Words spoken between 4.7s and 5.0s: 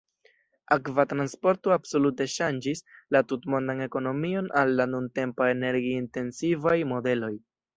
la